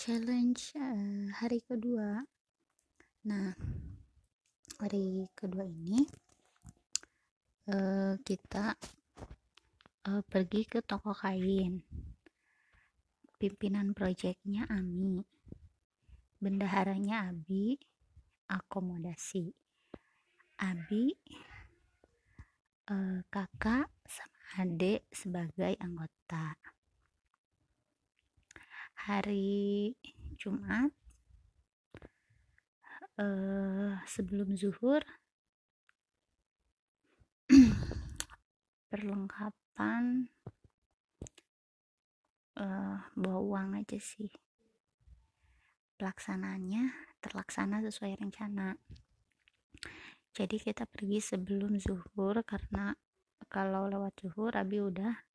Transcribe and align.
challenge 0.00 0.72
uh, 0.80 1.28
hari 1.44 1.60
kedua. 1.60 2.24
Nah 3.28 3.52
hari 4.80 5.28
kedua 5.36 5.68
ini 5.68 6.08
uh, 7.68 8.16
kita 8.24 8.80
uh, 10.08 10.22
pergi 10.24 10.64
ke 10.64 10.80
toko 10.80 11.12
kain. 11.12 11.84
Pimpinan 13.36 13.92
proyeknya 13.92 14.64
Ami. 14.72 15.20
Bendaharanya 16.40 17.28
Abi 17.28 17.76
akomodasi. 18.48 19.52
Abi 20.64 21.12
uh, 22.88 23.20
kakak 23.28 23.92
sama 24.08 24.64
adik 24.64 25.04
sebagai 25.12 25.76
anggota 25.76 26.56
hari 29.08 29.96
Jumat 30.36 30.92
uh, 33.16 33.96
sebelum 34.04 34.52
zuhur 34.60 35.00
perlengkapan 38.92 40.28
uh, 42.60 42.98
bawa 43.16 43.40
uang 43.40 43.80
aja 43.80 43.96
sih. 43.96 44.28
Pelaksananya 45.96 46.92
terlaksana 47.20 47.80
sesuai 47.84 48.20
rencana. 48.20 48.76
Jadi 50.30 50.56
kita 50.60 50.84
pergi 50.88 51.20
sebelum 51.20 51.76
zuhur 51.80 52.40
karena 52.44 52.92
kalau 53.50 53.88
lewat 53.88 54.14
zuhur 54.20 54.54
Abi 54.56 54.78
udah 54.80 55.26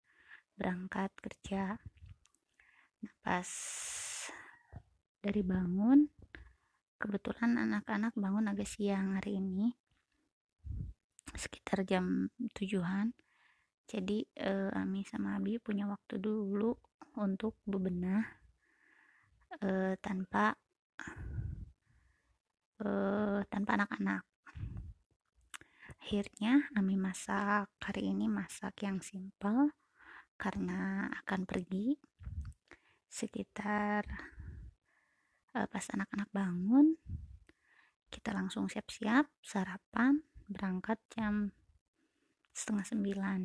berangkat 0.56 1.12
kerja 1.20 1.78
pas 3.26 3.50
dari 5.22 5.42
bangun 5.42 6.10
kebetulan 7.02 7.58
anak-anak 7.58 8.14
bangun 8.16 8.50
agak 8.52 8.70
siang 8.70 9.18
hari 9.18 9.42
ini 9.42 9.74
sekitar 11.36 11.84
jam 11.84 12.32
tujuan 12.56 13.12
jadi 13.86 14.26
eh, 14.34 14.72
Ami 14.74 15.06
sama 15.06 15.38
Abi 15.38 15.62
punya 15.62 15.86
waktu 15.86 16.18
dulu 16.18 16.74
untuk 17.22 17.62
bebenah 17.70 18.26
eh, 19.62 19.94
tanpa 20.02 20.58
eh, 22.82 23.40
tanpa 23.46 23.72
anak-anak. 23.78 24.24
Akhirnya 26.02 26.66
Ami 26.74 26.98
masak. 26.98 27.70
Hari 27.78 28.10
ini 28.10 28.26
masak 28.26 28.82
yang 28.82 28.98
simple 29.06 29.70
karena 30.36 31.08
akan 31.22 31.46
pergi 31.46 32.02
sekitar 33.16 34.04
uh, 35.56 35.68
pas 35.72 35.86
anak-anak 35.96 36.28
bangun 36.36 37.00
kita 38.12 38.36
langsung 38.36 38.68
siap-siap 38.68 39.32
sarapan 39.40 40.20
berangkat 40.52 41.00
jam 41.16 41.56
setengah 42.52 42.86
sembilan. 42.88 43.42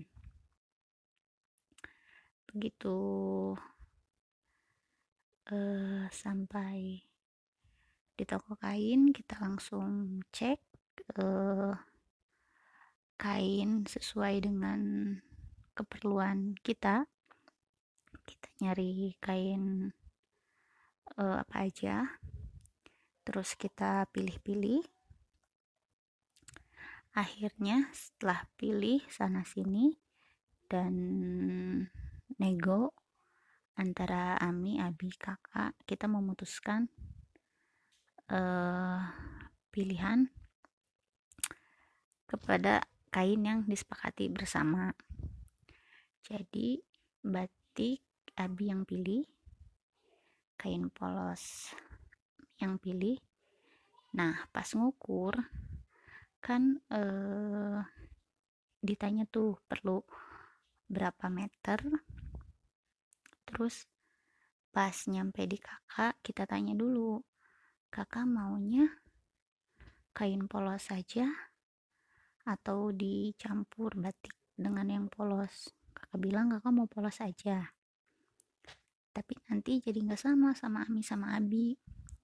Begitu 2.51 2.99
uh, 5.55 6.05
sampai 6.11 6.99
di 8.15 8.25
toko 8.27 8.59
kain 8.59 9.15
kita 9.15 9.39
langsung 9.39 10.19
cek 10.35 10.61
uh, 11.23 11.73
kain 13.19 13.87
sesuai 13.87 14.35
dengan 14.51 14.81
keperluan 15.79 16.59
kita 16.61 17.07
nyari 18.61 19.17
kain 19.19 19.93
uh, 21.17 21.37
apa 21.43 21.67
aja. 21.67 22.21
Terus 23.25 23.57
kita 23.57 24.09
pilih-pilih. 24.13 24.85
Akhirnya 27.17 27.91
setelah 27.91 28.47
pilih 28.55 29.03
sana 29.11 29.43
sini 29.43 29.99
dan 30.71 30.95
nego 32.39 32.95
antara 33.75 34.39
Ami, 34.39 34.79
Abi, 34.79 35.11
kakak 35.19 35.75
kita 35.89 36.07
memutuskan 36.07 36.87
uh, 38.31 39.03
pilihan 39.75 40.31
kepada 42.31 42.87
kain 43.11 43.43
yang 43.43 43.67
disepakati 43.67 44.31
bersama. 44.31 44.95
Jadi 46.23 46.79
batik 47.27 48.10
Abi 48.41 48.73
yang 48.73 48.89
pilih 48.89 49.21
kain 50.57 50.89
polos 50.89 51.77
yang 52.57 52.81
pilih. 52.81 53.21
Nah 54.17 54.49
pas 54.49 54.65
ngukur 54.73 55.37
kan 56.41 56.81
eh, 56.89 57.85
ditanya 58.81 59.29
tuh 59.29 59.61
perlu 59.69 60.01
berapa 60.89 61.29
meter. 61.29 61.85
Terus 63.45 63.85
pas 64.73 64.97
nyampe 65.05 65.45
di 65.45 65.61
kakak 65.61 66.17
kita 66.25 66.49
tanya 66.49 66.73
dulu 66.73 67.21
kakak 67.93 68.25
maunya 68.25 68.89
kain 70.17 70.49
polos 70.49 70.89
saja 70.89 71.29
atau 72.49 72.89
dicampur 72.89 74.01
batik 74.01 74.33
dengan 74.57 74.89
yang 74.89 75.07
polos? 75.13 75.77
Kakak 75.93 76.25
bilang 76.25 76.57
kakak 76.57 76.73
mau 76.73 76.89
polos 76.89 77.21
aja 77.21 77.80
tapi 79.11 79.35
nanti 79.51 79.83
jadi 79.83 79.99
nggak 80.01 80.23
sama 80.23 80.55
sama 80.55 80.87
Ami 80.87 81.03
sama 81.03 81.35
Abi. 81.35 81.75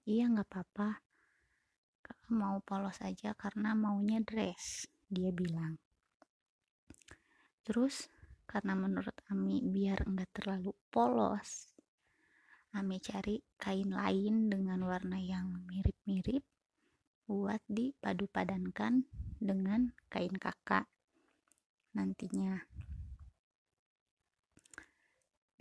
Iya 0.07 0.31
nggak 0.31 0.47
apa-apa. 0.47 1.03
Kakak 2.03 2.31
mau 2.31 2.63
polos 2.63 2.97
aja 3.03 3.35
karena 3.35 3.75
maunya 3.75 4.23
dress 4.23 4.87
dia 5.11 5.31
bilang. 5.35 5.75
Terus 7.67 8.07
karena 8.47 8.79
menurut 8.79 9.15
Ami 9.27 9.59
biar 9.59 10.07
nggak 10.07 10.31
terlalu 10.39 10.71
polos 10.87 11.77
Ami 12.77 13.01
cari 13.01 13.41
kain 13.57 13.89
lain 13.89 14.53
dengan 14.53 14.83
warna 14.85 15.17
yang 15.17 15.65
mirip-mirip 15.65 16.45
buat 17.25 17.59
dipadu 17.65 18.29
padankan 18.29 19.01
dengan 19.41 19.97
kain 20.13 20.37
kakak 20.37 20.85
nantinya. 21.97 22.61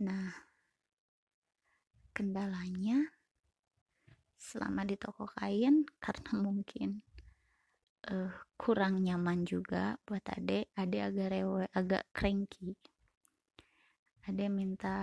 Nah 0.04 0.45
kendalanya 2.16 3.12
selama 4.40 4.88
di 4.88 4.96
toko 4.96 5.28
kain 5.28 5.84
karena 6.00 6.32
mungkin 6.40 7.04
uh, 8.08 8.32
kurang 8.56 9.04
nyaman 9.04 9.44
juga 9.44 10.00
buat 10.08 10.24
adek 10.24 10.72
adek 10.72 11.02
agak 11.12 11.28
rewe 11.28 11.64
agak 11.76 12.04
cranky. 12.16 12.72
Adek 14.24 14.48
minta 14.48 14.96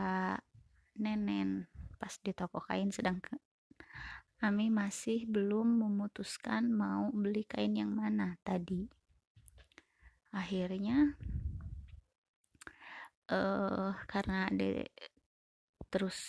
nenen 0.97 1.69
pas 2.01 2.17
di 2.17 2.33
toko 2.33 2.57
kain 2.65 2.89
sedang 2.89 3.21
Ami 4.43 4.67
masih 4.67 5.23
belum 5.29 5.79
memutuskan 5.85 6.67
mau 6.67 7.07
beli 7.15 7.47
kain 7.47 7.79
yang 7.79 7.95
mana 7.95 8.35
tadi. 8.43 8.91
Akhirnya 10.35 11.15
uh, 13.31 13.95
karena 14.03 14.51
adek 14.51 14.91
terus 15.87 16.19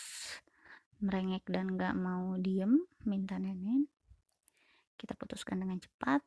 merengek 1.05 1.45
dan 1.53 1.77
gak 1.77 1.93
mau 1.93 2.33
diem 2.41 2.81
minta 3.05 3.37
nenek. 3.37 3.93
Kita 4.97 5.13
putuskan 5.21 5.61
dengan 5.61 5.77
cepat. 5.77 6.25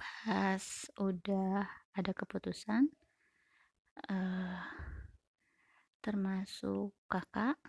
Pas 0.00 0.64
udah 0.96 1.68
ada 1.92 2.12
keputusan 2.16 2.88
uh, 4.08 4.60
termasuk 6.00 6.96
kakak 7.04 7.60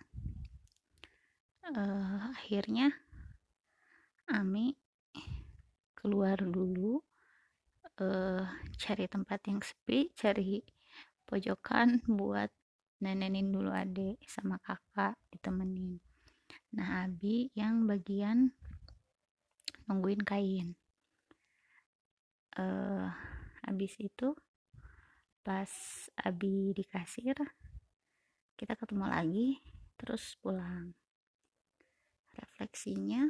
uh, 1.76 2.32
akhirnya 2.32 2.88
Ami 4.32 4.72
keluar 5.92 6.40
dulu 6.40 7.04
uh, 8.00 8.44
cari 8.80 9.04
tempat 9.10 9.44
yang 9.44 9.60
sepi 9.60 10.08
cari 10.16 10.64
pojokan 11.28 12.00
buat 12.08 12.48
nenenin 13.02 13.50
dulu 13.50 13.74
adik 13.74 14.22
sama 14.30 14.62
kakak 14.62 15.18
ditemenin. 15.34 15.98
Nah 16.78 17.04
Abi 17.04 17.50
yang 17.58 17.90
bagian 17.90 18.54
nungguin 19.90 20.22
kain. 20.22 20.78
Uh, 22.54 23.10
habis 23.66 23.98
itu 23.98 24.38
pas 25.42 25.68
Abi 26.22 26.70
di 26.70 26.84
kasir 26.86 27.34
kita 28.54 28.78
ketemu 28.78 29.10
lagi 29.10 29.48
terus 29.98 30.38
pulang. 30.38 30.94
Refleksinya 32.38 33.26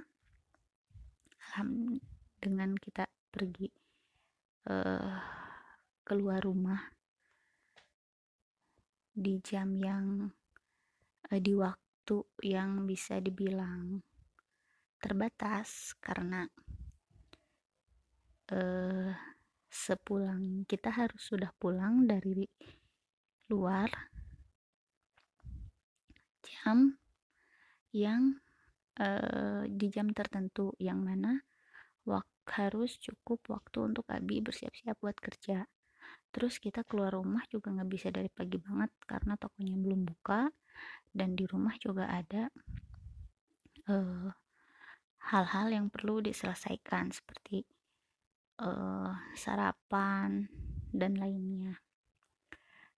dengan 2.37 2.77
kita 2.77 3.09
pergi 3.33 3.73
uh, 4.69 5.17
keluar 6.05 6.45
rumah 6.45 7.02
di 9.13 9.39
jam 9.45 9.77
yang 9.77 10.33
uh, 11.29 11.41
di 11.41 11.53
waktu 11.57 11.83
waktu 12.03 12.27
yang 12.51 12.83
bisa 12.83 13.23
dibilang 13.23 14.03
terbatas 14.99 15.95
karena 16.03 16.43
eh, 18.51 19.15
sepulang 19.71 20.67
kita 20.67 20.91
harus 20.91 21.23
sudah 21.23 21.55
pulang 21.55 22.03
dari 22.11 22.43
luar 23.55 23.87
jam 26.43 26.99
yang 27.95 28.35
eh, 28.99 29.63
di 29.71 29.87
jam 29.95 30.11
tertentu 30.11 30.75
yang 30.83 31.07
mana 31.07 31.39
wak 32.03 32.27
harus 32.51 32.99
cukup 32.99 33.47
waktu 33.47 33.95
untuk 33.95 34.11
Abi 34.11 34.43
bersiap-siap 34.43 34.99
buat 34.99 35.15
kerja 35.23 35.71
terus 36.33 36.57
kita 36.57 36.81
keluar 36.89 37.13
rumah 37.13 37.45
juga 37.53 37.69
nggak 37.69 37.91
bisa 37.93 38.09
dari 38.09 38.33
pagi 38.33 38.57
banget 38.57 38.89
karena 39.05 39.37
tokonya 39.37 39.77
belum 39.77 40.01
buka 40.09 40.49
dan 41.13 41.37
di 41.37 41.45
rumah 41.45 41.77
juga 41.77 42.09
ada 42.09 42.49
eh, 43.85 44.31
hal-hal 45.29 45.67
uh, 45.69 45.75
yang 45.77 45.87
perlu 45.93 46.25
diselesaikan 46.25 47.13
seperti 47.13 47.69
uh, 48.65 49.13
sarapan 49.37 50.49
dan 50.89 51.21
lainnya. 51.21 51.77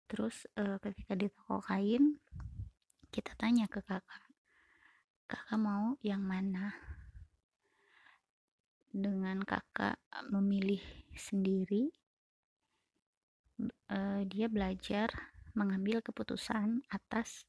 Terus 0.06 0.46
uh, 0.62 0.78
ketika 0.78 1.18
di 1.18 1.28
toko 1.34 1.58
kain 1.66 2.22
kita 3.10 3.34
tanya 3.34 3.66
ke 3.66 3.82
kakak 3.82 4.30
kakak 5.26 5.58
mau 5.58 5.98
yang 6.06 6.22
mana? 6.22 6.78
Dengan 8.94 9.42
kakak 9.42 9.98
memilih 10.30 10.82
sendiri 11.18 11.90
uh, 13.62 14.22
dia 14.26 14.48
belajar 14.50 15.10
mengambil 15.54 16.02
keputusan 16.02 16.82
atas 16.90 17.46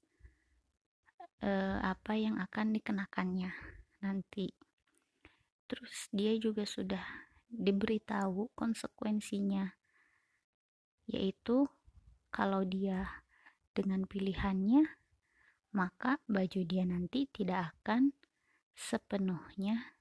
uh, 1.41 1.81
apa 1.81 2.13
yang 2.17 2.37
akan 2.41 2.77
dikenakannya 2.77 3.53
nanti. 4.05 4.53
Terus 5.65 6.13
dia 6.13 6.37
juga 6.37 6.69
sudah 6.69 7.03
diberitahu 7.49 8.53
konsekuensinya 8.53 9.73
yaitu 11.05 11.69
kalau 12.33 12.65
dia 12.65 13.23
dengan 13.77 14.09
pilihannya 14.09 14.89
maka 15.77 16.23
baju 16.25 16.61
dia 16.65 16.87
nanti 16.89 17.29
tidak 17.29 17.77
akan 17.79 18.17
sepenuhnya 18.73 19.95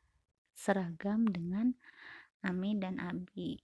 seragam 0.53 1.27
dengan 1.27 1.75
Ami 2.43 2.75
dan 2.77 2.99
Abi. 3.01 3.59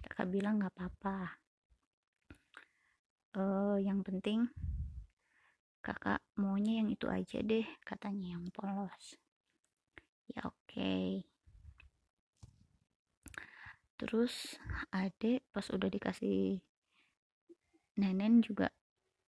Kakak 0.00 0.32
bilang 0.32 0.62
nggak 0.62 0.72
apa-apa 0.76 1.39
uh, 3.36 3.76
yang 3.78 4.00
penting 4.00 4.48
kakak 5.80 6.20
maunya 6.36 6.84
yang 6.84 6.88
itu 6.92 7.06
aja 7.08 7.40
deh 7.42 7.66
katanya 7.84 8.38
yang 8.38 8.44
polos. 8.52 9.18
Ya 10.30 10.46
oke. 10.46 10.54
Okay 10.66 11.30
terus 14.00 14.56
adek 14.96 15.44
pas 15.52 15.68
udah 15.68 15.92
dikasih 15.92 16.56
nenek 18.00 18.48
juga 18.48 18.72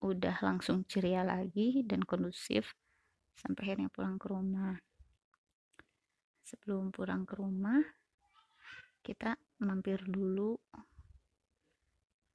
udah 0.00 0.40
langsung 0.40 0.88
ceria 0.88 1.20
lagi 1.20 1.84
dan 1.84 2.00
kondusif 2.08 2.72
sampai 3.36 3.68
akhirnya 3.68 3.92
pulang 3.92 4.16
ke 4.16 4.32
rumah. 4.32 4.80
Sebelum 6.48 6.88
pulang 6.88 7.28
ke 7.28 7.36
rumah 7.36 7.84
kita 9.04 9.36
mampir 9.60 10.00
dulu 10.08 10.56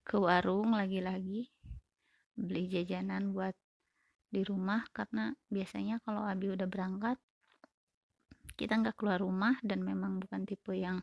ke 0.05 0.15
warung 0.21 0.77
lagi-lagi 0.77 1.49
beli 2.37 2.69
jajanan 2.69 3.33
buat 3.33 3.57
di 4.29 4.45
rumah 4.45 4.85
karena 4.93 5.33
biasanya 5.49 5.97
kalau 6.05 6.21
Abi 6.21 6.53
udah 6.53 6.69
berangkat 6.69 7.17
kita 8.53 8.73
nggak 8.77 8.97
keluar 8.97 9.21
rumah 9.21 9.57
dan 9.65 9.81
memang 9.81 10.21
bukan 10.21 10.45
tipe 10.45 10.73
yang 10.73 11.01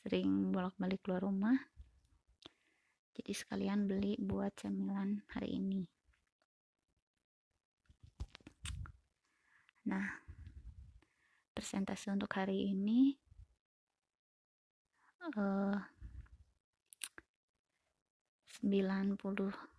sering 0.00 0.48
bolak-balik 0.48 1.04
keluar 1.04 1.28
rumah. 1.28 1.56
Jadi 3.12 3.32
sekalian 3.36 3.84
beli 3.84 4.16
buat 4.16 4.56
camilan 4.56 5.20
hari 5.36 5.60
ini. 5.60 5.84
Nah 9.88 10.08
persentase 11.52 12.08
untuk 12.08 12.32
hari 12.32 12.72
ini 12.72 13.12
uh, 15.36 15.76
99% 18.64 19.69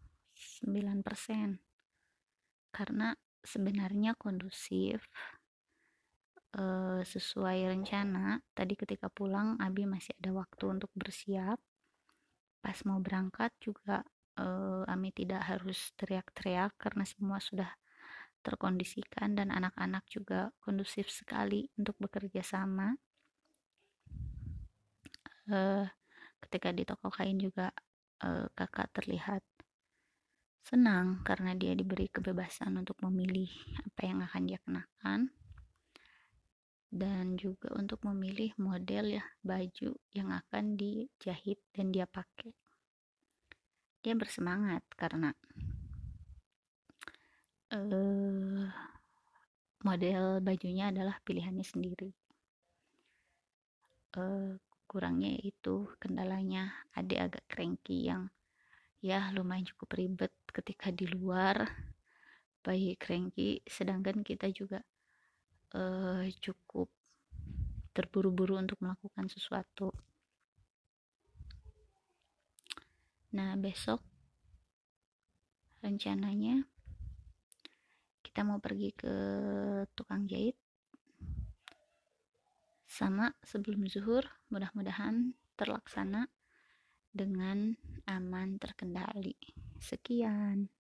karena 2.72 3.18
sebenarnya 3.42 4.14
kondusif 4.16 5.02
uh, 6.58 7.02
sesuai 7.04 7.72
rencana 7.72 8.40
tadi 8.54 8.78
ketika 8.78 9.08
pulang 9.12 9.58
Abi 9.60 9.88
masih 9.88 10.16
ada 10.22 10.32
waktu 10.36 10.66
untuk 10.72 10.92
bersiap. 10.96 11.60
Pas 12.62 12.78
mau 12.86 13.02
berangkat 13.02 13.50
juga 13.58 14.06
uh, 14.38 14.86
Ami 14.86 15.10
tidak 15.10 15.42
harus 15.50 15.92
teriak-teriak 15.98 16.78
karena 16.78 17.04
semua 17.04 17.42
sudah 17.42 17.70
terkondisikan 18.42 19.38
dan 19.38 19.54
anak-anak 19.54 20.06
juga 20.10 20.50
kondusif 20.62 21.10
sekali 21.10 21.70
untuk 21.78 21.98
bekerja 22.02 22.42
sama. 22.42 22.94
Uh, 25.52 25.86
ketika 26.42 26.70
di 26.72 26.86
toko 26.86 27.10
kain 27.10 27.38
juga 27.38 27.74
uh, 28.24 28.46
kakak 28.54 28.94
terlihat 28.94 29.42
senang 30.62 31.26
karena 31.26 31.58
dia 31.58 31.74
diberi 31.74 32.08
kebebasan 32.08 32.78
untuk 32.78 32.98
memilih 33.02 33.50
apa 33.82 34.02
yang 34.06 34.20
akan 34.22 34.42
dia 34.48 34.60
kenakan. 34.62 35.22
Dan 36.92 37.40
juga 37.40 37.72
untuk 37.80 38.04
memilih 38.04 38.52
model 38.60 39.16
ya 39.16 39.26
baju 39.40 39.96
yang 40.12 40.30
akan 40.36 40.76
dijahit 40.76 41.64
dan 41.72 41.88
dia 41.96 42.04
pakai. 42.04 42.52
Dia 44.04 44.14
bersemangat 44.18 44.84
karena 45.00 45.32
uh, 47.72 48.68
model 49.88 50.44
bajunya 50.44 50.92
adalah 50.92 51.16
pilihannya 51.24 51.64
sendiri. 51.64 52.12
Uh, 54.12 54.60
kurangnya 54.92 55.40
itu 55.40 55.88
kendalanya 56.04 56.76
ada 56.92 57.32
agak 57.32 57.48
cranky 57.48 58.12
yang 58.12 58.28
ya 59.02 59.34
lumayan 59.34 59.66
cukup 59.66 59.98
ribet 59.98 60.34
ketika 60.54 60.94
di 60.94 61.10
luar 61.10 61.66
bayi 62.62 62.94
cranky. 62.96 63.66
Sedangkan 63.66 64.22
kita 64.22 64.48
juga 64.54 64.86
uh, 65.74 66.24
cukup 66.38 66.88
terburu-buru 67.92 68.62
untuk 68.62 68.80
melakukan 68.80 69.28
sesuatu. 69.28 69.92
Nah, 73.32 73.56
besok 73.58 74.04
rencananya 75.82 76.68
kita 78.22 78.46
mau 78.46 78.62
pergi 78.62 78.94
ke 78.96 79.14
tukang 79.98 80.30
jahit. 80.30 80.56
Sama 82.86 83.34
sebelum 83.42 83.88
zuhur 83.88 84.24
mudah-mudahan 84.52 85.34
terlaksana 85.56 86.28
dengan 87.12 87.76
aman 88.08 88.58
terkendali. 88.58 89.36
Sekian 89.78 90.72